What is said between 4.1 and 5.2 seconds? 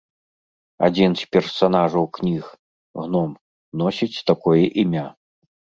такое імя.